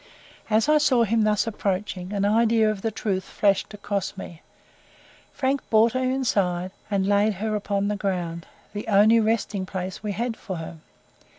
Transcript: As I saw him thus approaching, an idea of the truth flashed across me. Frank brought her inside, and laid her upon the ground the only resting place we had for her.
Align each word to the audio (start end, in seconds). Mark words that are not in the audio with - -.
As 0.49 0.67
I 0.67 0.79
saw 0.79 1.03
him 1.03 1.21
thus 1.25 1.45
approaching, 1.45 2.11
an 2.11 2.25
idea 2.25 2.71
of 2.71 2.81
the 2.81 2.89
truth 2.89 3.23
flashed 3.25 3.71
across 3.75 4.17
me. 4.17 4.41
Frank 5.31 5.61
brought 5.69 5.91
her 5.91 5.99
inside, 6.01 6.71
and 6.89 7.05
laid 7.05 7.35
her 7.35 7.55
upon 7.55 7.87
the 7.87 7.95
ground 7.97 8.47
the 8.73 8.87
only 8.87 9.19
resting 9.19 9.63
place 9.63 10.01
we 10.01 10.13
had 10.13 10.35
for 10.35 10.55
her. 10.55 10.77